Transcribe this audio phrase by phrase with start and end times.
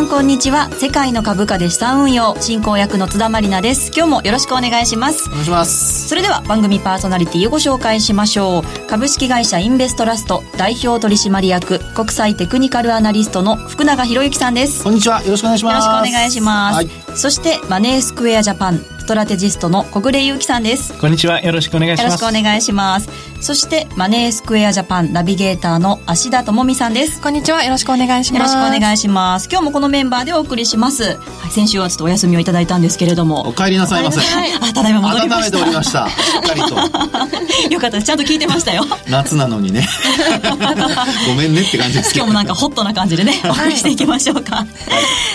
[0.00, 0.70] んこんにちは。
[0.70, 3.92] 世界の株価で資産運用進行役の津田まりなです。
[3.94, 5.28] 今日もよろしくお願いします。
[5.28, 6.08] お願いします。
[6.08, 8.86] それでは番組パーソナリティをご紹介しましょう。
[8.88, 14.82] 株式会社インベストラスト代表取締役国際テクニカルアナリストの福永博之さんです。
[14.82, 15.22] こんにちは。
[15.22, 15.86] よろしくお願いします。
[15.86, 20.96] よろしくお願いします、はい、そしてマネースクエアジャパンストラテジストの小暮祐樹さんです。
[21.00, 21.40] こんにちは。
[21.40, 22.22] よろしくお願いします。
[22.22, 23.08] よろしくお願いします。
[23.40, 27.20] そしてマネースクエアジャパンナビゲーターの芦田智美さんです。
[27.20, 27.64] こんにちは。
[27.64, 28.54] よろしくお願いします。
[28.54, 29.48] よろしくお願いします。
[29.50, 33.48] 今日もこのメンバーでお送りします、はい、先週はちょっとお休みをいただいたんですけれども。
[33.48, 35.58] お帰りなさいませ、はい、あただいま戻りました。
[35.58, 36.08] 温めておりました。
[36.08, 36.74] しっかりと。
[37.74, 38.06] よかったです。
[38.06, 38.86] ちゃんと聞いてましたよ。
[39.08, 39.88] 夏なのにね。
[41.26, 44.66] ごめんねって感じです今日もなんかホットな感じでねお送りしていきましょうか、はい、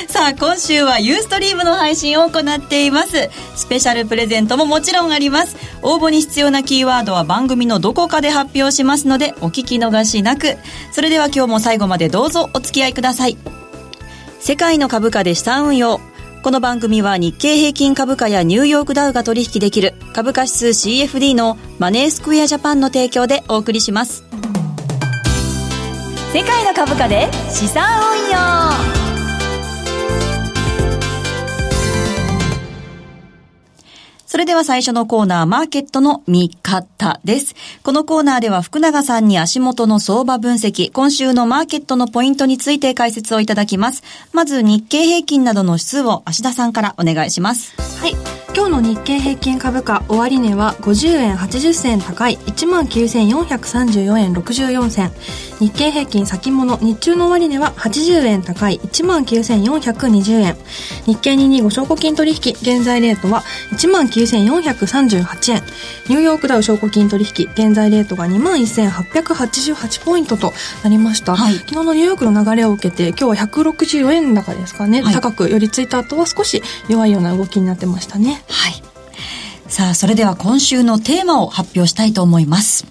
[0.08, 3.30] さあ今週はユーストリームの配信を行っています。
[3.55, 5.58] スペシャルプレゼントももちろんあります。
[5.81, 10.55] 応募に必要なキーワードは番組のどこかで発表しますのでお聞き逃しなく。
[10.93, 13.38] それでは今日も最後までどうぞお付き合いください。
[14.39, 15.99] 世界の株価で資産運用。
[16.43, 19.95] この番組は日経平均株価やニューヨークダウが取引できる。
[20.13, 24.23] 株価指数 CFD のマネースクエアジャパンの提供でお送りします。
[26.31, 29.05] 世界の株価で資産運用。
[34.26, 37.56] それでは最初のコーナー、マーケットの見方です。
[37.84, 44.04] このコーナーでは福永さんに足元の相場分析、今週のマーケットのポイントについて解説をいただきます。
[44.34, 47.76] まず日経平均などの指数を足田さんからお願いします。
[48.00, 48.45] はい。
[48.56, 55.11] 今日の日経平均株価終値は50円80銭高い19,434円64銭。
[55.59, 60.55] 日経平均先物日中の終値は80円高い19,420円。
[61.05, 63.43] 日経225証拠金取引現在レートは
[63.73, 65.61] 19,438円。
[66.08, 78.73] ニューヨークダウ証拠金取引現在レートが21,888ポイントとなりました、はい、昨日のニューヨークの流れを受けて今日は164円高ですかね、はい、高く寄り付いた後は少し弱いような動きになってましたねはい。
[79.67, 82.86] さあ、それでは今週のテーマを発表したいと思います。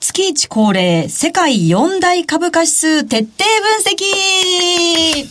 [0.00, 5.28] 月一恒例、世界四大株価指数徹底分析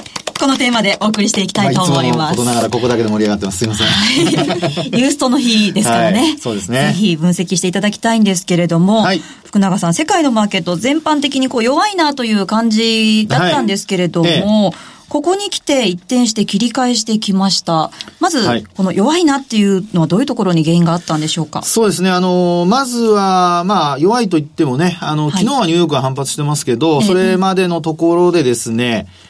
[0.40, 2.16] このテーマでお送りしていきたいと思います。
[2.16, 3.58] まあ、いつもながらここだけで盛り上がってます。
[3.58, 3.86] すいません。
[3.86, 5.00] はい。
[5.00, 6.20] ユーストの日ですからね。
[6.20, 6.88] はい、そうですね。
[6.88, 17.90] ぜひ分析していただきたいんですけれども、はい、福永さん、世界のマーケット全般的にこう弱いなという感じだったんですけれども、はいええここに来て一転して切り返してきました。
[18.20, 18.42] まず、
[18.76, 21.62] この弱いなっていうのはどういうところに原因があったんでしょうか？
[21.62, 22.10] そうですね。
[22.10, 29.29] あの、まずは、まあ、弱いと言ってもね、あの、昨日はニューヨークが反発してますけど、はい、それまでのところでですね、えー、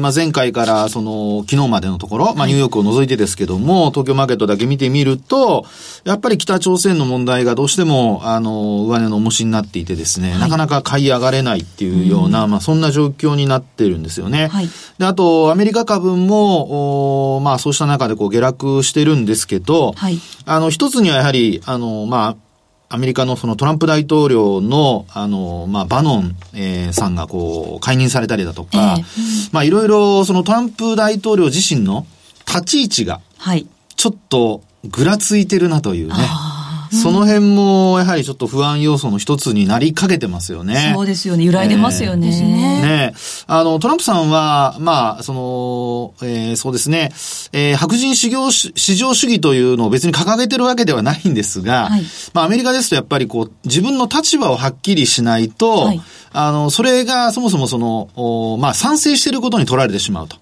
[0.00, 5.66] まあ、前回からその、昨日までのところ、まあ、ニューヨークを除いてですけども、東京マーケットだけ見てみると、
[6.04, 14.48] やっぱり北朝鮮の問題がどうしても、あの、上値の重しになっていてですね、はい、なかなか買い上がれないっていうような、うん、まあ、そんな状況になってるんですよね。
[14.48, 14.68] はい、
[14.98, 22.49] で、あと、アメリカ株も、おまあ、そうした中でこう、下落してるんですけど、はい、あの、一つにはやはり、あの、まあ、
[22.92, 32.04] アメリカのそのトランプ大統領の、あの、まあ、バノン、えー、さんがこう、解任されたりだとか、えー、まあ、いろいろ、そのトランプ大統領自身の
[32.48, 33.68] 立ち位置が、はい。
[33.94, 36.14] ちょっと、ぐらついてるなというね。
[36.90, 40.92] その辺も、やはりちょっと不安要素の一つになりかけてますよね。
[40.94, 41.44] そうですよね。
[41.44, 42.28] 揺らいでますよね。
[42.28, 43.14] えー、ね。
[43.46, 47.10] あの、トランプさんは、まあ、その、えー、そうですね、
[47.52, 52.02] えー、白人市場市場主義というのを別に掲げてるわけではないんですが、はい、
[52.34, 56.00] まあ、アメリカですとやっぱりこう、自分の立場をはっきりしないと、はい
[56.32, 60.36] あの、それがそもそもその、おまあ、賛成していることに取られてしまうと。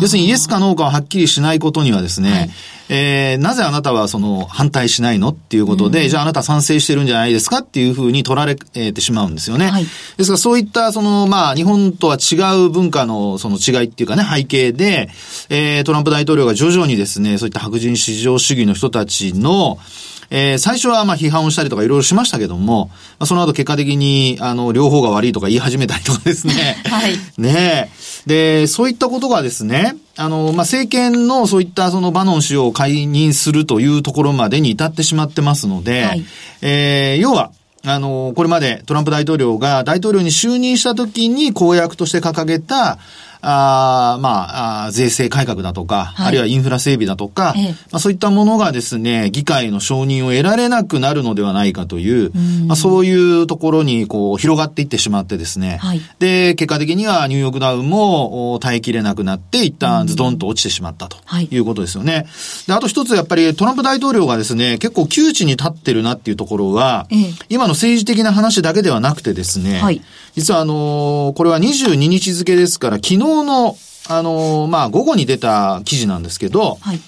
[0.00, 2.50] 要するにイエスかノーかをはっきりしないことにはですね、はい、
[2.88, 9.68] えー、なぜあなたはその反対しないのっていうことで、うん、じゃああなた賛成してるんじゃないですかっていうふうに取られてしまうんですよね。
[9.68, 9.84] はい、
[10.16, 12.34] ですからそういったその、まあ、日本とは違
[12.66, 15.08] う文化のその違いっていうかね、背景で、
[15.50, 19.78] えー、トランプ大統領が徐々にですね、そういった白人至上主義の人たちの、
[20.30, 26.82] えー、最初はまあ批判をしたりとかいろいろしましたけども、まあ、その後結果的に、あの、両方が悪いとか言い始めたりとかですね。
[26.88, 27.16] はい。
[27.38, 27.90] ね
[28.26, 36.24] で、そういったことがですね、あの、まあ、政権のそういったそのバノン氏を解任するというところまでに至ってしまってますので、はい、
[36.60, 37.52] えー、要は、
[37.84, 42.98] あの、これまでトランプ大統領が大統領に就任した時に公約として掲げた、
[43.40, 61.18] あまあ税制改革だとか、はい、あるいはインフラ整備だとか、ええ、まあ、そういったものがですね、議会の承認を得られなくなるのではないかという、うまあ、そういうところにこう広がっていってしまってですね、はい、で、結果的にはニューヨークダウンも耐えきれなくなって、一旦ズドンと落ちてしまったと
[61.50, 61.58] い。
[61.58, 62.26] うことですよね。
[62.66, 70.02] で、あと一つやっぱりトランプ大統領がですね、結構窮地に立ってるなっていうところは、え、今の政治的な話だけではなくてですね、はい、
[70.34, 73.76] 実はあのこれは22日付ですから、昨日の、
[74.08, 77.00] あの、まあ、午後に出た記事なんですけど、はい、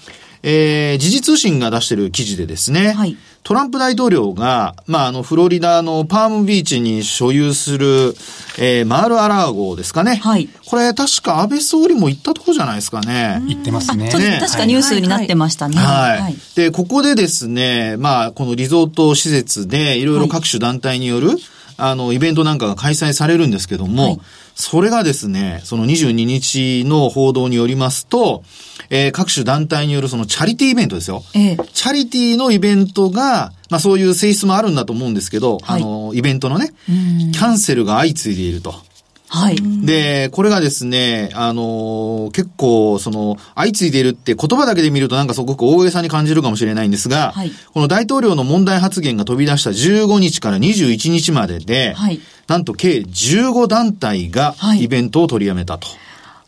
[0.43, 8.15] えー、時事通信が出してる記事でですね、はい、トランプ大統領が、まあ、あの、フロリダのパームビーチに所有する、
[8.59, 10.15] えー、マール・アラー号ですかね。
[10.15, 10.47] はい。
[10.67, 13.41] これ、確か安倍総理も行ったとこじゃないですかね。
[13.47, 14.05] 行ってますね。
[14.05, 15.77] ね確かニュースになってましたね。
[15.77, 16.21] はい。
[16.21, 21.37] はい、で、ここでですね、まあ、このリゾート施設で、いろいろ各種団体による、はい、
[21.77, 24.19] あの、イベントなんかが開催されるんですけども、はい
[24.55, 28.43] それがですね、その22日の報道によりますと、
[28.89, 31.23] えー、各種団体によるそのチャリティーイベントですよ。
[31.33, 38.75] ええ、チャリティーのイベントが、まあそういう性質もあるんだと思うんですけど、はい、あの、イベントのね、キャンセルが相次いでいると。
[39.33, 39.55] はい。
[39.85, 52.19] で、これがですね、あのー、結構、その、相次いでいるって言葉だけで見るとなんかすごく大げさに感じるかもしれないんですが、はい、この大統領の問題発言が飛び出した15日から21日までで、はい、
[52.49, 55.87] なんと計15団体がイベントを取りやめたと。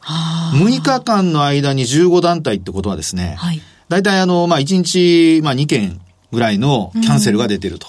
[0.02, 6.02] はい、6日間の間に15団体ってことはですね、はい、大体あの、まあ、1日、まあ、2件
[6.34, 7.88] ぐらいのキャンセルが出てると。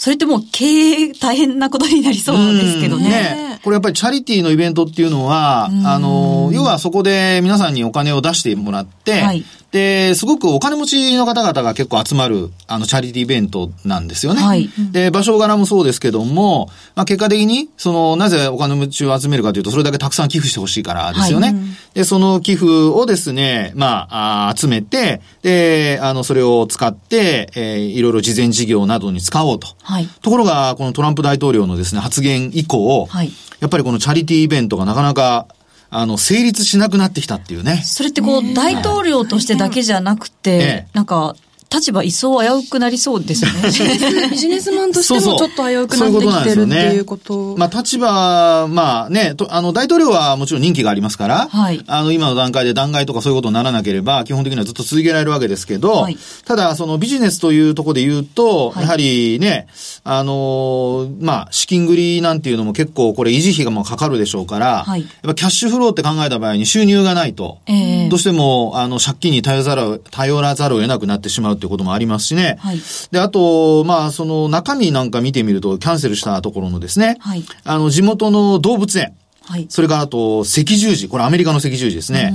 [0.00, 3.10] それってもう経営大変なことになりそうですけどね。
[3.10, 3.60] ね。
[3.62, 14.40] これやっぱりチャリティーのイベントっていうのは、あの、要はそこで皆さんにお金を出してもらって、はい、で、すごくお金持ちの方々が結構集まる、あの、チャリティーイベントなんですよね。
[14.40, 14.68] はい。
[14.90, 21.48] で、場所柄もそうですけども、まあ、結果的に、その、なぜお金持ちを集めるかというと、それだけたくさん寄付してほしいからですよね。
[21.48, 21.56] はい、
[21.94, 29.68] で、その寄付をですね、まあ、あ集めて、で、あの、それを使って、えー、いろいろ事前事業などに使おうと。
[29.82, 30.08] はい。
[30.20, 33.30] ところが、このトランプ大統領のですね、発言以降、はい。
[33.60, 35.46] やっぱりこのチャリティーイベントがなかなか
[35.90, 37.82] あの、成立しなくなってきたっていうね。
[37.84, 41.36] それってこう、大統領としてだけじゃなくて、なんか、
[41.72, 43.50] 立場一層危うくなりそうですね。
[44.28, 47.54] ビジネスマンとしてもちょっと危うくなってきてるっていうこと。
[47.56, 59.68] まあ立場、まあね、とあの大統領はもちろん任期がありますから、はい、あの今の段階で弾劾とかそういうことにならなければ、基本的にはずっと続けられるわけですけど、はい、ただそのビジネスというところで言うと、はい、やはりね、
[60.02, 72.56] あのまあ資金繰りなんていうのも結構これ維持費がもうかかるでしょうから、はい、やっぱキャッシュフローって考えた場合に収入がないと、えー、どうしてもあの借金に頼ざる、頼らざるを得なくなってしまうっていうこともありますしね。
[72.60, 72.80] はい。
[73.10, 77.18] で、あと、まあ、その中身なんか見てみると、キャンセルしたところのですね。
[77.20, 77.44] はい。
[77.64, 79.14] あの、地元の動物園。
[79.44, 79.66] はい。
[79.68, 81.08] それからあと、赤十字。
[81.08, 82.32] これアメリカの赤十字ですね。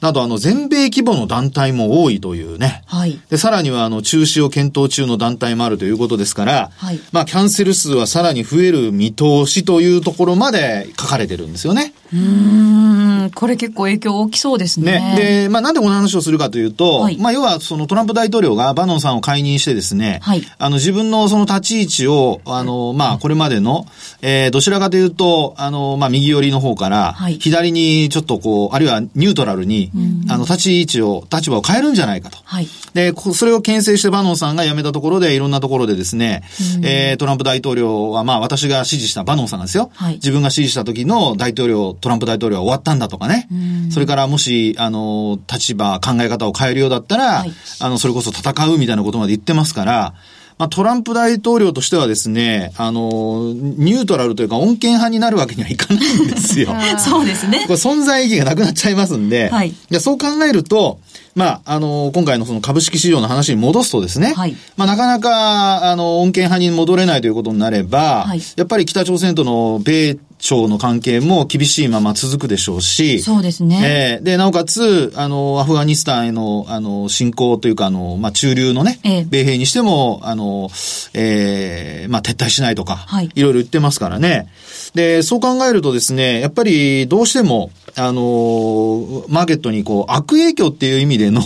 [0.00, 2.82] など、あの、全米規模の団体も多いというね。
[2.86, 3.18] はい。
[3.30, 7.00] で、さらには、あの、中止を検討中の団体もあるということですから、はい。
[7.10, 11.94] まあ、キャンセル数はさらに増える見通しというところまで書かれてるんですよね。
[12.12, 14.92] うん、これ結構影響大きそうですね。
[15.16, 15.42] ね。
[15.44, 20.42] で、まあ、なんでこの話をするかというと、はい、まあ、要は、そのトランプ大統領がバノンさんを解任してですね、はい。
[20.58, 23.86] あの、自分のその立ち位置を、あの、まあ、これまでの、
[24.22, 29.90] えー、どちらかというと、あの、まあ、右寄りの方から、はい、左にちょっとこう、あるいはニュートラルに、
[30.28, 32.38] あの、立ち位置を、立場を変えるんじゃないかと。
[32.44, 32.68] はい。
[32.94, 36.42] で、それを牽制してバノンさんが辞めたところで、いろんなところでですね、
[36.82, 39.90] えー、トランプ大統領は、まあ、私が支持したバノンさんがですよ。
[39.94, 40.14] はい。
[40.14, 43.48] 自分が支持した時の大統領、トランプ大統領は終わったんだとかね。
[43.90, 50.14] それからもし、あの、立場、考え方を変えるようだったら、はい、あの、それこそ戦うみたいなことまで言ってますから、
[50.58, 56.74] まあ、トランプ大統領としてはですね、あの、ニュートラルというか穏健派になるわけにはいかないんですよ。
[56.98, 57.62] そうですね。
[57.62, 60.98] これ存在意義がなくなっちゃいますんで、はい、そう考えると、
[61.36, 74.18] まあ、あの、今回のその株式市場の話に戻すとですね、はい、まあ、なかなか、あの、穏健派に戻れないということになれば、はい、やっぱり北朝鮮との米朝の関係も厳しいまま続くでしょうし、そうですね。
[74.20, 80.70] えー、で、なおかつ、あの、アフガニスタンへの、あの、侵攻というか、あの、まあ、中流のね、え米兵にしても、あの、
[81.14, 84.48] えー、まあ、撤退しないとか、はい、いろいろ言ってますからね。
[84.94, 91.42] で、そう考えるとですね、やっぱりどうしても、あの、マーケットにこう、悪影響っていう意味での、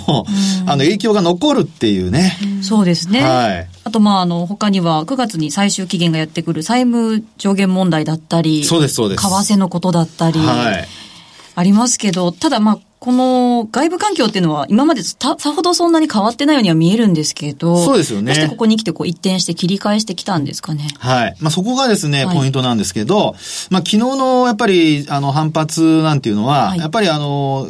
[0.67, 2.37] あの、影響が残るっていうね。
[2.63, 3.23] そうですね。
[3.23, 3.69] はい。
[3.85, 9.23] あと、まあ、あの、他には9月に最終期限がやってくる債務上限問題だったり、そうです、そうです。
[9.23, 10.89] 為替のことだったり、はい。
[11.55, 18.27] ありますけど、ただまあ、この外部環境っていうのは今までさほどそんなに変わってないようには見えるんですけど、そうですよね。
[18.27, 20.87] どうしてここに来てこう一転して切り返してきたんですかね。
[21.01, 21.37] はい。
[21.41, 23.35] まあそこがですね、ポイントなんですけど、
[23.71, 27.67] まあ昨日のやっぱりあの反発なんていうのは、はい、やっぱりあの、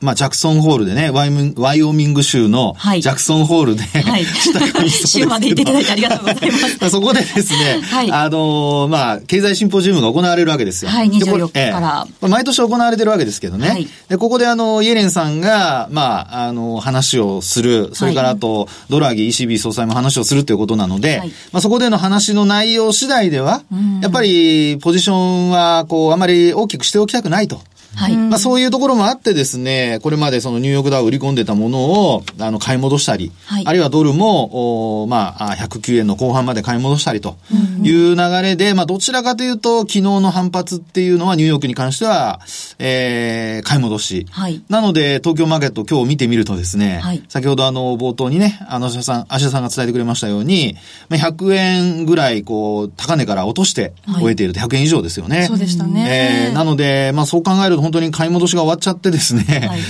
[0.00, 6.90] まあ、ジャクソンホールでね、ワイワイオミング州のジャクソンホールで、はい、州 まで行っていただいてありがとうございます。
[6.90, 10.90] そこでですね、はい、あの、まあ、経済シンポジウムが行われるわけですよ。
[10.90, 12.06] はい、24日から。
[12.22, 13.68] えー、毎年行われてるわけですけどね。
[13.68, 23.62] はい、で、ここであの、イエレンさんが、まあ、あの、話をする、それからあと、ドラギ ECB 総裁も話をするということなので、はい、まあ、そこでの話の内容次第では、
[24.02, 27.60] やっぱり、ポジションは、こう、あまり大きくしておきたくないと。
[27.96, 28.16] はい。
[28.16, 37.36] まあそういうところもあってですね、これまでそのニューヨークダウ売り込んでたものを、あの、買い戻したり、はい、あるいはドルも、おまあ、109円の後半まで買い戻したりと
[37.82, 42.40] いう流れで、まあどちらかというと、昨日の反発っていうのはニューヨークに関しては、
[42.78, 44.26] えー、買い戻し。
[44.30, 44.62] はい。
[44.68, 50.76] なので、東京マーケット今日見てみるとですね、はい、先ほどあの、冒頭にね、あの、芦田さん、芦田さんが伝えてくれましたように、
[51.08, 55.46] まあ、100円ぐらい、こう、高値から落として終えていると、100円以上ですよね。
[55.46, 56.48] そうでしたね。
[56.48, 59.80] えー、なので、まあそう考えると本当に買い戻しが終わっちゃってですね、はい、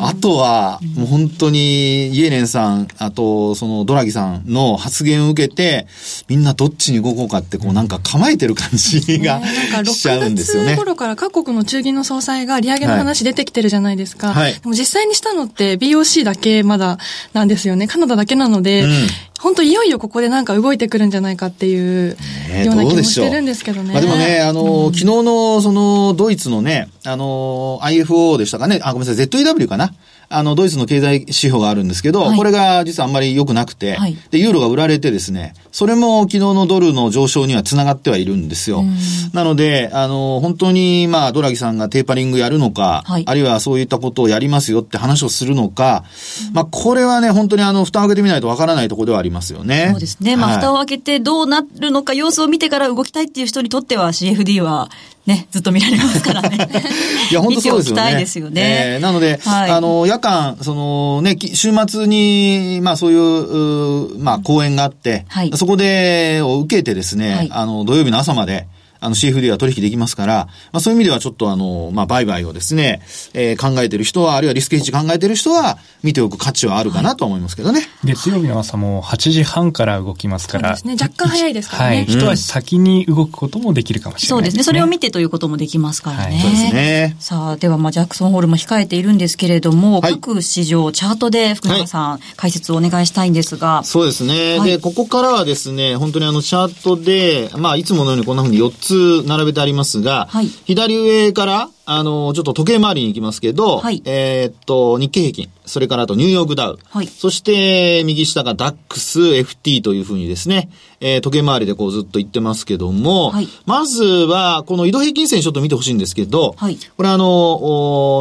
[0.10, 5.86] あとは、もう本当に、イエレンさん、あと、そのドラギさんの発言を受けて、
[6.28, 9.42] みんなどっちに動こうかって、こうなんか構えてる感じが、
[9.84, 10.72] しちゃうんですよね。
[10.72, 14.32] 6月頃から各国の中銀の総裁が利上げの話出てきてるじゃないですか。
[14.32, 14.54] はい。
[14.54, 16.98] でも実際にしたのって BOC だけまだ
[17.34, 17.86] なんですよね。
[17.86, 19.06] カナダだけなので、うん
[19.42, 22.16] 本当いよいよここでなんか動いてくるんじゃないかっていう
[22.64, 23.92] ような気もしてるんですけどね。
[23.92, 29.92] まあでもね、あの、うん、昨日のそのドイツのね、あの、IFO でしたかね、あ、ごめんなさい、ZEW かな。
[30.32, 38.84] あの、ドイツの経済指標があるんですけど、はい、これが実はあんまり良くなくて、はい、で、ユーロが売られてですね、それも昨日のドルの上昇には繋がってはいるんですよ。
[39.32, 46.04] なので、あの、本当に、まあ、ドラギさんがテーパリングやるのか、はい、あるいはそういったことをやりますよって話をするのか、
[46.52, 49.88] まあ、これはね、本当にあの、蓋を開けてみないとわからないところではありますよね。
[49.92, 50.36] そうですね。
[50.36, 54.90] まあ、蓋を開けてどうなるのか、様子を見てから動きたいっていう人にとっては CFD は
[55.26, 56.56] ね、ずっと見られますからね。
[57.30, 58.16] いや、本当そうですよね。
[58.16, 58.62] ですよね。
[58.94, 68.66] えー、なので、はい、あの、夜間、そのね、週末に、まあそういう、うまあ講演があって、はい、そこで、を受けてですね、はい、あの、土曜日の朝まで、
[69.02, 73.02] あの CFD は取引できますから、まあそういう意味ではちょっとあの、まあ売買をですね、
[73.34, 77.80] えー、考えてる人は、あるいはリスクヘッジ考えてる人は、見ておく価値はあるかなと思いますけどね。
[77.80, 80.76] はい、月曜日の朝も8時半から動きますから。
[80.76, 81.08] そうですね。
[81.08, 81.96] 若干早いですからね。
[81.96, 82.04] はい。
[82.04, 84.62] 一足先に動くこともできるかもしれない、ね、そうですね。
[84.64, 86.36] それを見てということもできますからね。
[86.36, 87.16] はい、そうですね。
[87.20, 93.82] さあ、ではまあジャクソンホールも控えているんですけれども、はい、各市場、チャートで福永さん、解説をお願いしたいんですが。
[93.84, 94.60] そうですね。
[94.60, 98.91] で、ここからはですね、本当にあのチャートで、まあいつものようにこんなふうに4つ
[99.26, 110.70] 並べてありりますが、はい、左上から、あの、ちょっと時計回りに行きますけど、はい、えー、っと、日経平均、それからあとニューヨークダウ、はい、そして右下がダックス、FT というふうにですね、
[111.00, 117.24] えー、時計回りでこうずっと言ってますけども、はい、まずは、この移動平均線ちょっと見てほしいんですけど、はい、これあの、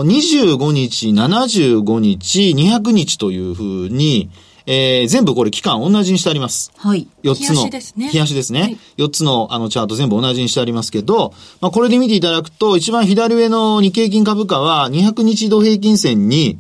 [0.05, 4.29] 25日、75日、200日というふうに、
[4.65, 6.71] えー、全部これ期間同じにしてあります。
[6.77, 7.07] はい。
[7.23, 7.55] 4つの。
[7.55, 8.09] 日足ですね。
[8.09, 8.61] 日足ですね。
[8.61, 16.59] はい、4つのあのチャート全部同じにしてありますけど、まあこれで見ていただくと、一番左上の日経平均株価は200日移動平均線に、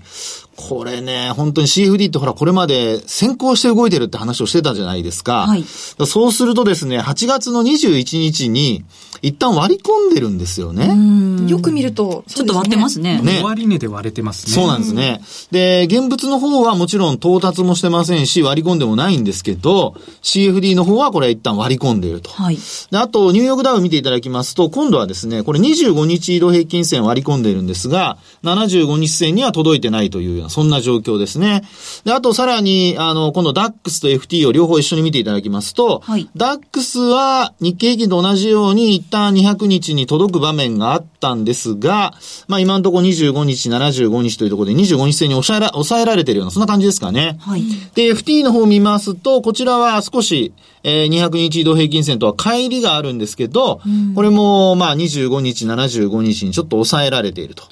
[0.55, 5.47] これね、本当に CFD ってほら、これまで先行して動いてるって話をしてたじゃないですか。
[5.47, 5.63] はい。
[5.63, 8.83] そうするとですね、8月の21日に、
[9.21, 11.49] 一旦割り込んでるんですよね。
[11.49, 13.21] よく見ると、ちょっと割ってますね。
[13.21, 13.41] ね。
[13.41, 14.53] 終値で割れてますね。
[14.53, 15.21] そうなんですね。
[15.51, 22.31] で、現物の方はもちろん到達もしてませんし、割り込んでもないんですけど、CFD の方はこれ一旦割り込んでいると。
[22.31, 22.57] はい。
[22.89, 31.63] で、あと、ニューヨークダウ見ていただきますと、今度はですね、これ25日移動平均線割り込んでいるんですが、75日線には届いてないというような、そんな状況ですね。
[32.05, 42.15] で、あとさらに、あの、今度 DAX と FT を両方一緒に見ていただきますと、はい、DAX は日経平均と同じように一旦200日に届く場面があったんですが、
[42.47, 47.37] まあ今のところ25日、75日というところで25日線に抑えら抑えられているような、そんな感じですかね。
[47.41, 47.63] はい、
[47.93, 50.53] で、FT の方を見ますと、こちらは少し、
[50.83, 57.63] えー、200日移動平均線とは乖離があるんですけど、うん、これもまあ25日、75日にちょっと抑えられていると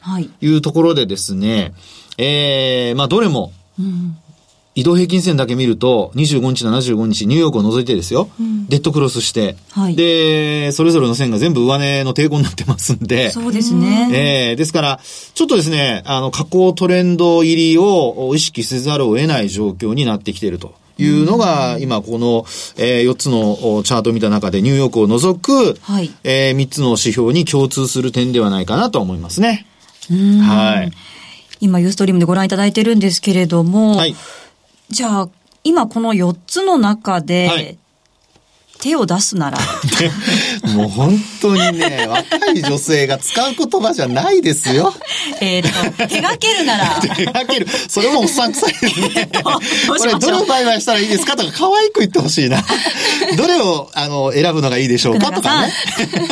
[0.41, 0.55] い。
[0.55, 1.73] うところでですね、
[2.17, 3.53] えー、まあどれも、
[4.75, 14.09] 移動平均線だけ見ると、25日、75日、ニューヨークを除いてですよ、うん、デッドクロスして、はい、で、それぞれの線が全部上値の抵抗になってますんで、そうですね。
[14.49, 14.99] えー、ですから、
[15.33, 20.75] ちょっとですね、あの、下降トレンド入りを意識せざるを得ない状況になってきていると。
[21.01, 22.45] いうのが、今この、
[22.77, 29.65] えー、4つのチャートを見た中でニューヨークを除く、はい、えー、3つの指標に共通する点ではないかなと思いますね。
[30.09, 30.91] はい。
[31.61, 34.15] 今、ユーストリームでご覧いただいてるんですけれども、はい、
[34.89, 35.29] じゃあ、
[35.63, 37.77] 今この4つの中で、はい、
[38.81, 39.57] 手を出すなら。
[40.73, 44.93] もう本当にね、若い女性が使う言葉じゃないですよ。
[45.41, 45.63] えっ
[45.97, 47.01] と、手がけるなら。
[47.15, 47.67] 手がける。
[47.89, 49.29] それもおっさん臭いですね。
[49.43, 51.35] これ、どれを売買したらいいですか？
[51.35, 52.63] とか、可愛く言ってほしいな。
[53.37, 55.31] どれを、あの、選ぶのがいいでしょうか？
[55.33, 55.73] とかね。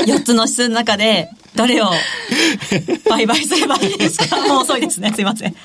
[0.06, 1.92] 4つの質の中で、どれを
[3.10, 4.38] 売買すればいいですか？
[4.48, 5.12] もう遅いですね。
[5.14, 5.56] すいません。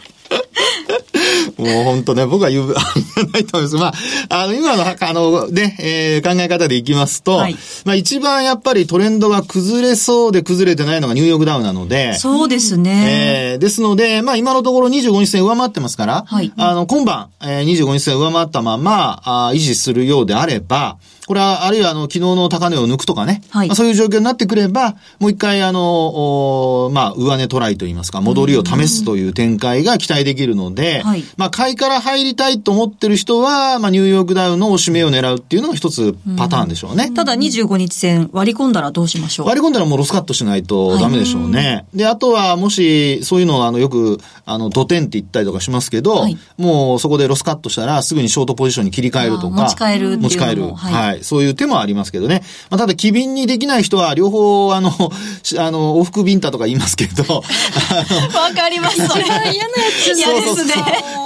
[1.58, 2.74] もう本当ね、僕は言う、
[3.32, 3.76] ないと思います。
[3.76, 3.92] ま
[4.30, 13.52] あ、あの、今の、あの、ね、えー、考え方でいきますと、はい、まあ一番やっぱりトレンドが崩れそうで崩れてないのがニューヨークダウなので、そうですね。
[13.52, 23.42] えー、ですので、まあ今のところ25日線上回ってますから、はい、あの、今晩、えー、25日線上回ったまま、あ維持するようであれば、これは、あるいは、あの、昨日の高値を抜くとかね。
[23.50, 23.68] はい。
[23.68, 31.24] まあ、そういう状況になってくれば、もう一回、あの、まあ、上値トライといいますか、戻りを試すという展開が期待できるので、はい。
[31.36, 37.12] まあ、買いから入りたいと思ってる人は、まあ、ニューヨークダウのおしめを狙うっていうのが一つパターンでしょうね。
[37.12, 39.46] ただ、25日線割り込んだらどうしましょう？
[39.46, 41.60] 割り込んだらもうロスカットしないとダメでしょうね。
[41.60, 49.62] はい、で、あとは、もし、そういうのを、あの、よく、あの、土点って言ったりとかしますけど、はい、もうそこでロスカットしたら、すぐにショートポジションに切り替えるとか。
[49.62, 50.62] 持ち帰る持ち帰る。
[50.74, 51.11] はい、はい。
[51.22, 52.42] そういう手もありりますけどね。
[52.70, 57.22] まあ、ただ、機敏にできない人は、両方、あの、あの、往復ビンタとか言いますけど。
[57.24, 57.42] わ
[58.54, 58.96] かります。
[59.06, 59.54] それは嫌なや
[60.02, 60.74] つ嫌ですね。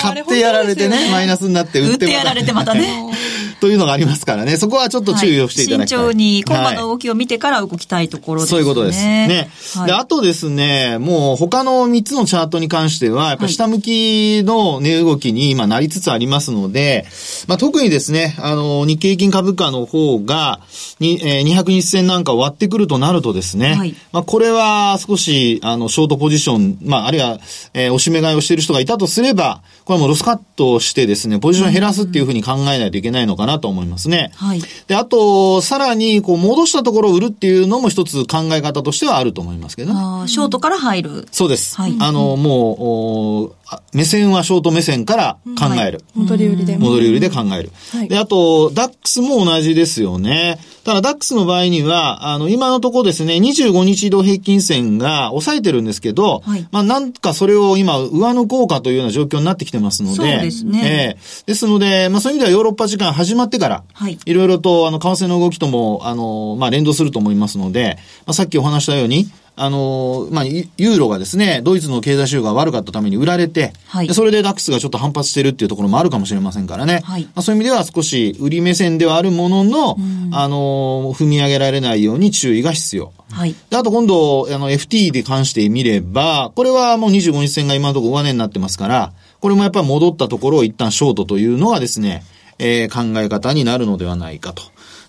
[0.00, 3.06] 買ってやられてね、マイナスになって売ってやられてまたね。
[3.58, 4.58] というのがありますからね。
[4.58, 5.98] そこはちょっと注意をしていただきたい。
[5.98, 8.50] はい、慎重に、今晩の動きを見てから動きたいところですね。
[8.50, 9.02] そういうことです。
[9.02, 9.48] ね。
[9.76, 17.06] はい、で、あとですね、もう他の3つのチャートに関しては、やっぱ下向きの値動きに今なりつつありますので、
[17.46, 20.60] まあ、特にですね、あの、日経平均株価の方が、
[21.00, 27.38] に、えー、200日線なんか割ってくるとなるとですね、はい、まあ、これは少し、あの、ショートポジション、まあ、あるいは、
[27.74, 34.32] えー、おしめ買いをしている人がいたとすれば、これはもうロスカットしてですね、ポジション減らすっていうふうに考えないといけないのかなと思いますね。
[34.34, 34.60] はい。
[34.88, 40.00] で、あと、さらに、こう、戻したところを売るっていうのも一つ考え方としてはあると思いますけどね。
[40.02, 41.28] あショートから入る。
[41.30, 41.76] そうです。
[41.76, 41.94] はい。
[42.00, 43.54] あの、もう、
[43.92, 46.02] 目線はショート目線から考える。
[46.16, 46.78] うんはい、戻り売りで。
[46.78, 47.70] 戻り売りで考える。
[47.92, 50.58] はい、で、あと、ダックスも同じですよね。
[50.86, 61.16] ただ、ダックスの場合には、あの、今のところですね、25日移動平均線が抑えてるんですけど、はい、まあ、なんかそれを今、上抜こうかというような状況になってきてますので、そうですね。
[61.16, 64.18] えー、ですので、まあ、そういう意味ではヨーロッパ時間始まってから、はい。
[64.24, 77.00] いろいろと、あの、為替の動きとも、あの、まあ、連動すると思いますので、まあ、さっきお話したように、あの、まあ、ユーロがですね、ドイツの経済指標が悪かったために売られて、はい、それでダックスがちょっと反発してるっていうところもあるかもしれませんからね。
[77.04, 79.96] はい、まあ、そういう意味では少し売り目線ではあるものの、
[80.32, 83.14] あの、踏み上げられないように注意が必要。
[83.30, 83.54] はい。
[83.70, 92.22] で、あと今度、あの、FT で関して見れば、これはもう25日線が今のところ上値になってますから、これもやっぱり戻ったところを一旦ショートというのがですね、
[92.58, 94.62] えー、考え方になるのではないかと。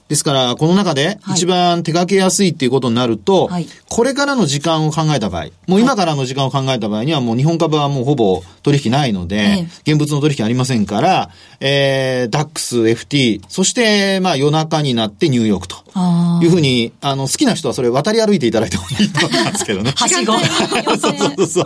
[0.10, 15.88] ですから、この中で一番手掛けやすいっていうことになると、はい、これからの時間を考えた場合、もう今からの時間を考えた場合には、もう日本株はもうほぼ取引ないので、はい、現物の取引ありませんから、えー、DAX、FT、そして、まあ夜中になってニューヨークと。
[16.42, 19.94] いうふうに、あの、好きな人はそれ渡り歩いていただいてもいいと思いますけどね。
[19.98, 20.34] はしご。
[20.96, 21.66] そうそうそう。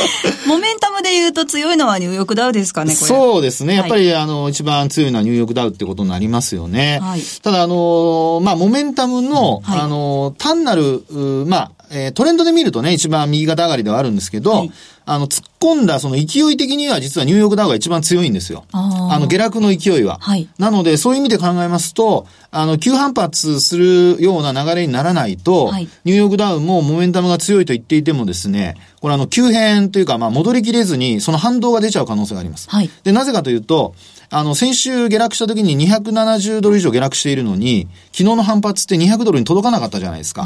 [0.46, 3.74] モメンタムで言うと強いのはニューヨークダウですかね、そうですね。
[3.74, 7.00] やっぱり、あの、一番強いのはニューヨークダウってことになりますよね。
[7.02, 11.04] はい、ただ、あの、まあ、モメンタムの、はい、あの、単なる、
[11.46, 14.72] まあ、えー、トレンドで見るとね、一番右肩上がりではあるんですけど、はい、
[15.06, 18.66] あの、突っ込んだその勢い的には実はニューヨークダウが一番強いんですよ。
[18.72, 20.18] あの、下落の勢いは。
[20.20, 32.68] はい、なので、そういう意味で考えますと、あの、急反発するような流れにならないと、はい、ニューヨークダウもモメンタムが強いと言っていてもですね、これあの、急変というか、まあ、戻りきれずに、その反動が出ちゃう可能性があります。
[32.68, 33.94] はい、で、なぜかというと、
[34.30, 40.44] あの、先週下落した時に270ドル以上下落しているのに、昨日の反発って200ドルに届かなかったじゃないですか。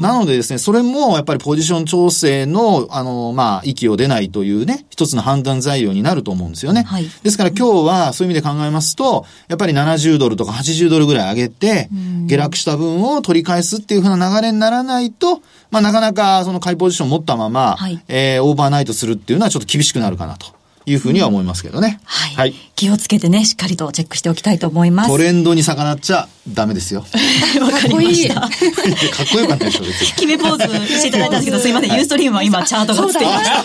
[0.00, 6.82] なのでですね、それもやっぱりポジション調整の、あの、まあ、息を出ないというね、一つの判断材料になると思うんですよね。
[6.82, 11.88] はい、ですから今日はそういう意味で考えますと、やっぱり70ドルとか80ドルぐらい上げて、
[12.26, 20.55] 下落した分を取り返すっていうふうな流れにならないと、まあ、なかなかその買いポジションを持ったまま、はい、えー、オーバーナイトするっていうのはちょっと厳しくなるかなと。
[20.86, 22.00] いうふうには思いますけどね。
[22.04, 22.34] はい。
[22.36, 25.10] はい、気をつけてね、しっかりとチェックしておきたいと思います。
[25.10, 27.00] トレンドに逆らっちゃダメですよ。
[27.60, 28.34] わかりました。
[28.40, 28.50] かっ
[29.32, 30.06] こよかったでしょ、別に。
[30.12, 33.64] 決めポーズしていただいたんですけど、すいません、ユーストリームは今チャートが映っていました。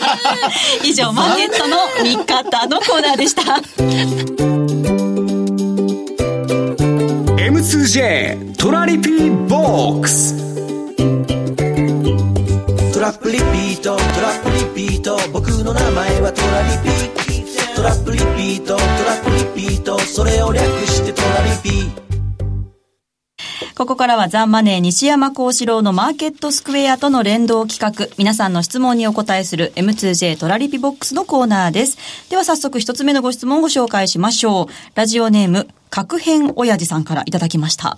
[0.83, 3.61] 以上、マーケットの見方のコーナーでした。
[7.37, 10.51] M2J トラリピーボックス
[12.93, 14.50] トラップリピートトラップリピート僕
[15.63, 22.01] の名前はトラリピトラップリピートトラップリピートそれを略してトラリピ
[23.75, 31.97] ここからはザ・マネー西山幸四郎のマーケットスクエアとの連動企画、皆さんの質問にお答えする M2J トラリピボックスのコーナーです。
[32.29, 34.67] では早速一つ目のご質問をご紹介しましょう。
[34.93, 37.97] ラジオネーム、確変親父さんからいただきました。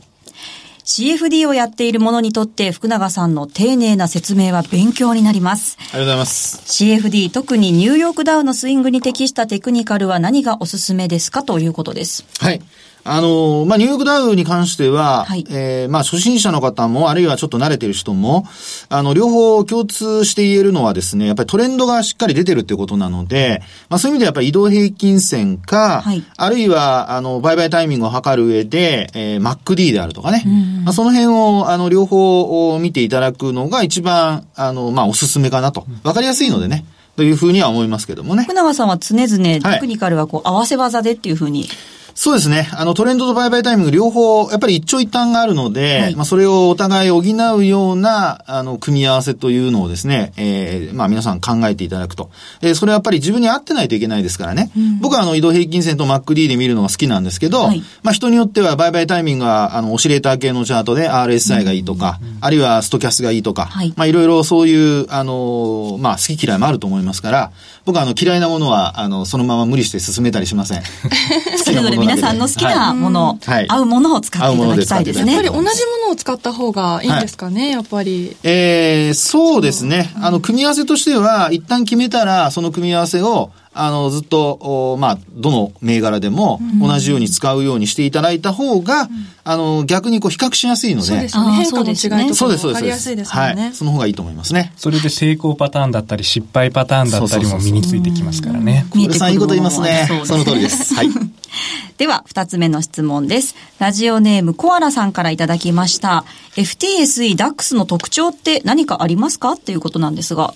[0.86, 5.78] CFD をやっている者にとって福永さんの丁寧な説明は勉強になります。
[5.80, 6.84] ありがとうございます。
[6.84, 12.26] CFD、特にニューヨークダウのスイングに適したテクニカルは何がおすすめですかということです。
[12.40, 12.62] はい。
[13.06, 18.46] あの、まあ、ニューヨークダウに関しては、はいえーまあ、初心者の方も、あるいはちょっと慣れてる人も、
[18.90, 30.44] あの、両方共通して言えるのはですね、やっぱりトレンドがしっかり出てるっていうことなので、まあ、そういう意味ではやっぱり移動平均線か、はいあるいは、あの、売買タイミングを測る上で、えー、MacD であるとかね、
[30.84, 35.86] まあ、その辺を、あの、両方を見ていただくのが一番、あの、まあ、おすすめかなと。
[36.04, 36.86] わかりやすいのでね、
[37.16, 38.44] というふうには思いますけどもね。
[38.44, 41.68] 福永さんは常々はいテクニカルはこう合わせ技でっていうふうに。
[42.16, 42.70] そうですね。
[42.74, 52.30] あの、トレンドと売買タイミング両方、やっぱり一長一短があるので、はいまあ、それをお互い補うような、あの、組み合わせというのをですね、えーまあ、皆さん考えていただくと。
[52.62, 54.72] えーそれはやっぱり自分に合ってないといけないですからね。
[55.00, 67.52] 僕はあの、移動平均線と MacD で見るのが好きなんですけど、はいまあ、人によっては売買タイミングが、あの、オシレーター系のチャートで RSI がいいとか、あるいはストキャスがいいとか、はいまあ、いろいろそういう、あの、まあ、好き嫌いもあると思いますから、
[67.86, 70.84] 僕はあの、嫌いなものは、あの、そのまま無理して進めたりしません。
[71.64, 75.56] それぞれ皆さんの好きなもの、はい合うものを使っていただきたいですねやっぱり。
[75.56, 78.38] 同じものを使った方がいいんですかね、やっぱり。
[78.44, 80.14] えー、そうですね。
[80.22, 89.10] あの、組み合わせとしては、一旦決めたら、その組み合わせを、あの、ずっと、おまあ、どの銘柄でも同じように使うようにしていただいた方が、
[89.44, 91.08] あの、逆にこう、比較しやすいので。
[91.08, 91.52] そうですよね。
[91.54, 92.74] 変化の違いそうですねとか。
[92.74, 93.62] 分かりやすいですもんね。
[93.64, 93.74] はい。
[93.74, 94.74] その方がいいと思いますね。
[94.78, 98.86] それで成功パターンだったり失敗パターンだったりも身についてきますからね。
[98.92, 100.94] 小さんいいこと言いますねその通りです。
[100.94, 101.10] はい。
[101.98, 103.56] では、二つ目の質問です。
[103.80, 106.26] ラジオネームコアラさんからいただきました。
[106.56, 109.54] FTSE DAX の特徴って何かありますか？
[109.54, 110.54] っていうことなんですが。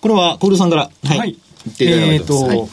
[0.00, 1.18] これは、コールさんから、はい。
[1.18, 2.26] 言っていえっ、いてます。
[2.26, 2.68] と、はい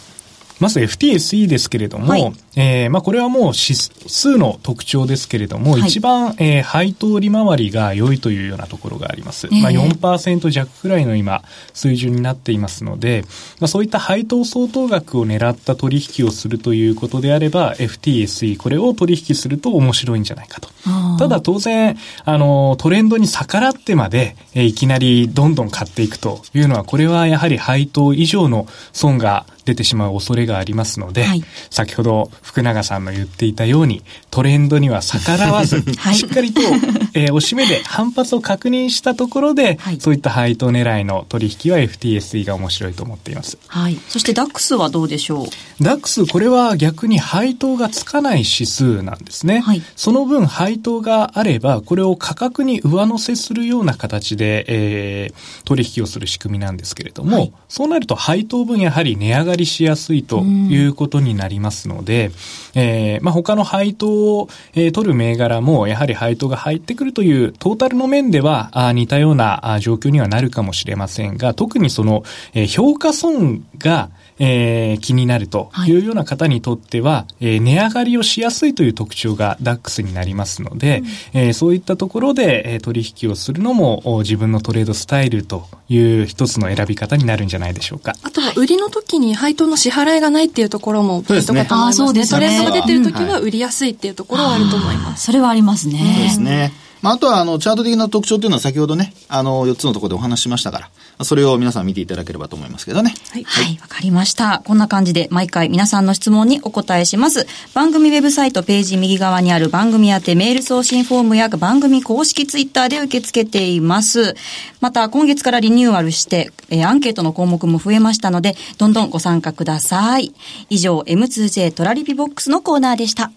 [0.60, 9.48] まず FTSE ですけれども、はいえーまあこれはもう指数の特徴ですけれども、はい一番、えー配当利回りが良いというようなところがあります。
[9.52, 13.24] ええまあ4%弱くらいの今、水準になっていますので、
[13.60, 20.70] まあそういった配当相当額を狙った取引をするということであれば、FTSE、これを取引すると面白いんじゃないかと。
[21.18, 36.62] ただ当然、あの、トレンドに逆らってまで、えーいきなりどんどん買っていくというのは、これはやはり配当以上の損が出てしまう恐れがありますので、はい先ほど福永さんの言っていたように、トレンドには逆らわず、 はいしっかりと、
[37.14, 43.58] えーおしめで反発を確認したところで、はいそういった配当狙いの取引は FTSE が面白いと思っています。
[43.68, 43.98] はい。
[44.08, 45.44] そして DAX はどうでしょ
[45.80, 45.84] う？
[45.84, 49.60] ダックス、これは逆に配当がつかない指数なんですね。
[49.60, 62.29] はいその分配当があれば、これを価格に上乗せするような形で、えー取引をする仕組みなんですけれども、はいそうなると配当分やはり値上がりしやすいということになりますので、
[62.76, 88.14] えーまあ、他の配当を、えー取る銘柄もやはり配当が入ってくるというトータルの面ではあ似たような状況にはなるかもしれませんが、特にその、えー評価損がえー気になるというような方にとっては、えー値上がりをしやすいという特徴が DAX になりますので、えーそういったところで、えー取引をするのもお自分のトレードスタイルという一つの選び方になるんじゃないでしょうか。
[88.24, 92.06] あとは売りの時に配当の支払いがないっていうところもポイントかと思いますね。
[92.06, 95.26] そうですねあーそうですねトレンドが出てる時は売りやすいっていうところはあると思います。
[95.26, 96.00] それはありますね。
[96.00, 96.72] そうですね。
[97.02, 103.14] まあ、あとは、あの、チャート的な特徴っていうのは先ほどね、あの、4つのところでお話ししましたから、それを皆さん見ていただければと思いますけどね。
[103.32, 103.44] はい。
[103.44, 104.62] はい、わかりました。
[104.66, 107.48] こんな感じで毎回皆さんの質問にお答えします。
[107.74, 114.36] 番組ウェブサイトページ右側にある番組宛てメール送信フォームや番組公式ツイッターで受け付けています。
[114.80, 120.34] また今月からリニューアルして、えーアンケートの項目も増えましたので、どんどんご参加ください。
[120.70, 123.32] 以上、M2J トラリピボックスのコーナーでした。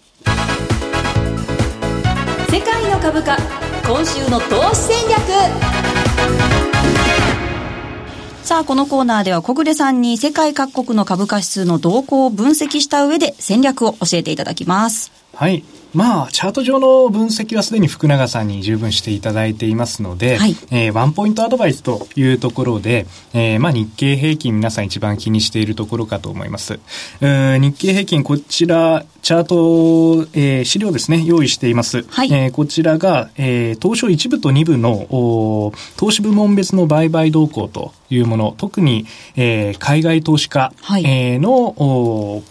[2.49, 3.37] 世界の株価、
[3.87, 5.19] 今週の投資戦略。
[8.43, 15.11] さあ、このコーナーでは小暮さんに世界各国の株価指数の動向を分析した上で戦略を教えていただきます。
[15.35, 15.65] はい。
[15.95, 26.75] まあ、チャート上の分析はすでに福永さんに十分していただいていますので、はいえーワンポイントアドバイスというところで、えーまあ日経平均皆さん一番気にしているところかと思います。
[26.75, 32.05] うー日経平均こちら、チャート、えー資料ですね、用意しています。
[32.09, 42.43] はいえーこちらが、えー東証1部と2部の投資部門別の売買動向というもの、特に、えー海外投資家、はいえーの、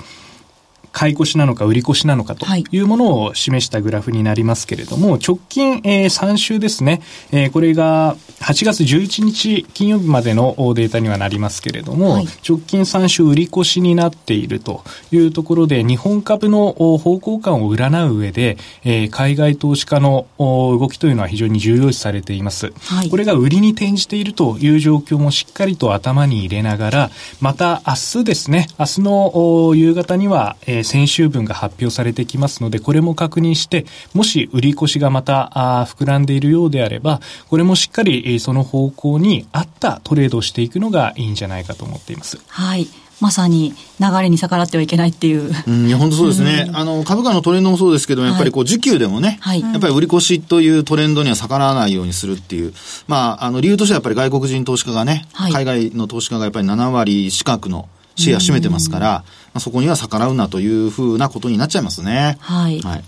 [0.92, 2.80] 買い越しなのか売り越しなのかとい。
[2.80, 7.02] うものを示したグラフになりますけれども、直近、えー、3週ですね、
[7.32, 22.74] えー、これが8月11日金曜日までのデータにはなりますけれども、はい、直近3週売り越しになっているというところで、日本株の方向感を占う上で、えー、海外投資家の動きというのは非常に重要視されています。
[22.80, 42.39] はい、これが売りに転じているという状況もしっかりと頭に入れながら、また明日ですね、明日の夕方には、えー、先週分が発表されてきますので、これも確認して、もし売り越しがまたあ膨らんでいるようであれば、これもしっかり、えー、その方向に合ったトレードをしていくのがいいんじゃないかと思っています。
[42.48, 42.88] はい。
[43.22, 45.52] まさに流れに逆らってはいけないっていう。
[45.67, 46.65] うん、いや、本当そうですね。
[46.70, 52.74] うん、あの、株価のトレンドもそうですけど、やっぱりこう、需給でもね、はい、やっぱり売り越しというトレンドには逆らわないようにするっていう。
[53.08, 59.24] まあ、あの、理由としてはやっぱり外国人投資家がね、はい、海外の投資家がやっぱり7割近くのシェア占めてますから、ま
[59.56, 62.38] あ、そこには逆らうなというふうなことになっちゃいますね。
[62.39, 62.80] はい。
[62.82, 63.04] はい。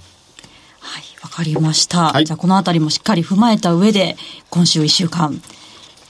[0.79, 2.11] はい、わかりました。
[2.11, 4.17] はい、じゃあ、このあたりもしっかり踏まえた上で、
[4.49, 5.41] 今週1週間、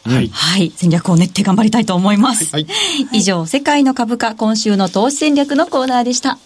[0.03, 0.73] はい、はい。
[0.75, 2.51] 戦略を練って頑張りたいと思います。
[2.51, 2.67] はい。
[3.13, 6.37] 以上、世界の株価、今週の投資戦略のコーナーでした。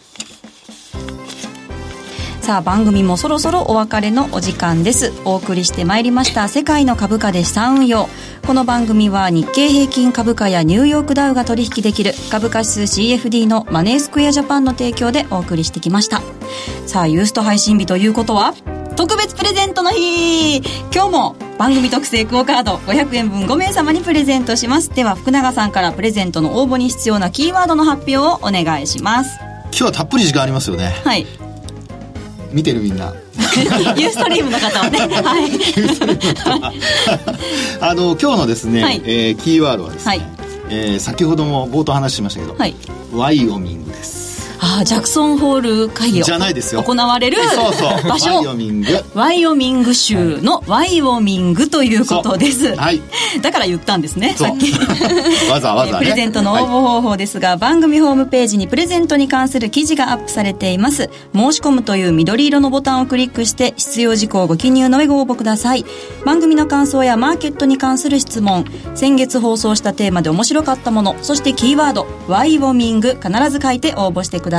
[2.47, 5.11] さあ番組もそろそろお別れのお時間です。
[5.25, 8.07] お送りしてまいりました世界の株価で資産運用
[8.45, 16.21] この番組は日経平均株価やニューヨークダウが取引できる株価指数 CFD のマネースクエアジャパンの提供でお送りしてきました。
[16.85, 18.53] さあユースト配信日ということは
[18.95, 20.59] 特別プレゼントの日。
[20.95, 24.89] 今日も番組特製クオカード500円分5名様にプレゼントします。
[24.91, 29.37] では福永さんからプレゼントの応募に必要なキーワードの発表をお願いします。
[29.63, 30.95] 今日はたっぷり時間ありますよね。
[31.03, 31.27] はい
[32.51, 33.13] 見てるみんな。
[33.97, 34.99] ユーストリームの方はね。
[34.99, 35.51] はい。
[37.81, 40.21] あの今日のですね、はい、えー、キーワードはですね、はい、
[40.69, 42.75] えー、先ほども冒頭話しましたけど、はい、
[43.13, 44.26] ワイオミングです
[44.79, 46.83] あジャクソンホール会議じゃないですよ。
[46.83, 47.37] 行われる
[48.07, 48.35] 場所。
[48.35, 48.87] ワイオミング。
[49.13, 53.01] ワイオミング州のワイオミングということです、はい、
[53.41, 54.71] だから言ったんですねさっき。
[55.49, 61.09] わざわざ、ね、プレゼントの応募方法ですが、はい、番組ホームページにプレゼントに関する記事がアップされています。
[61.33, 65.85] 申し込むという緑色のボタンをクリックして必要事項をご記入の上ご応募ください。
[66.25, 68.65] 番組の感想やマーケットに関する質問。
[68.95, 74.56] 先月放送したテーマで面白かったものそしてキーワードワイオミング必ず書いて応募してください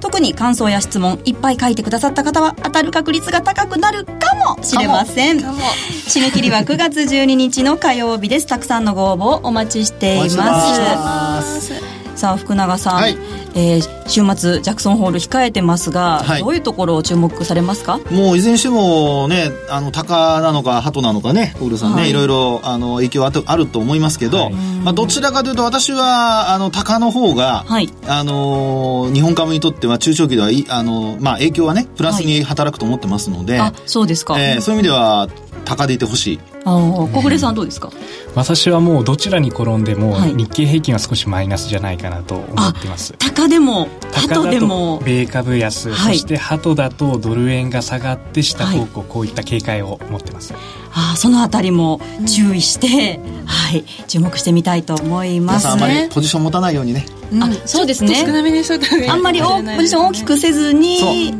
[0.00, 4.12] 特に感想や質問いっぱい書いてくださった方は当たる確率が高くなるか
[4.56, 5.38] もしれません。
[5.38, 8.46] 締め切りは 9月12日の火曜日です。
[8.46, 13.18] たくさんのご応募をお待ちしていますさあ福永さん、はい、
[13.56, 17.98] えー、週末ジャクソンホール控えてますが、はい、どういうところを注目されますか？
[18.12, 35.28] もういずれにしてもねあの鷹なのか鳩なのかね小黒さんね、はい、いろいろあの影響ああると思いますけど、はい、まあ、どちらかというと私はあの鷹の方が、はい、あの日本株にとっては中長期ではいあの、まあ、影響はねプラスに働くと思ってますので、あそうですか、えー、そういう意味では
[35.64, 36.76] 鷹でいてほしいあ
[37.12, 37.90] 小暮さんどうですか？
[38.34, 45.00] 私はもうどちらに転んでも日経平均は少しマイナスじゃないかなと思ってます、高でも鳩でも。
[45.04, 50.54] 米株安、はい、そして鳩だとドル円が下がって下方向、はい、こういった警戒を持ってます。
[50.94, 53.84] あそのあたりも注意して、うん、はい。
[54.06, 58.14] 注目してみたいと思います、ね、あんまりポジション持たないようにね、うん、あそうですね。
[58.14, 59.46] 少なめにしといあんまりポ
[59.80, 61.32] ジション大きくせずに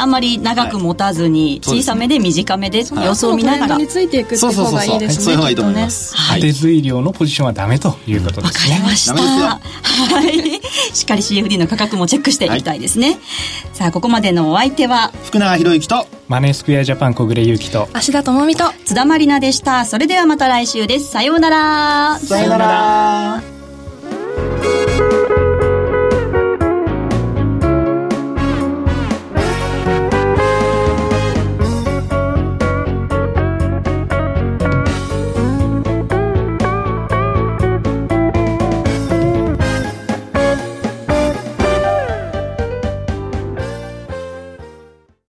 [0.00, 8.14] あんまり長く持たずに、小さめで短めで様子を見ながら、についていくって方がいいですねそういう方がいいと思います、はい、当て随量のポジションはダメとい。
[8.16, 9.14] うことですねわかりました。
[9.14, 9.60] は
[10.22, 10.60] い。
[10.94, 13.18] しっかり CFD の価格もチェックしていきたいですね、
[13.72, 19.84] さあここまでのお相手は福永博之とマネースクエアジャパン小暮優樹と芦田智美と津田まりなでした。
[19.84, 21.10] それではまた来週です。
[21.10, 22.18] さようなら。
[22.18, 23.42] さようなら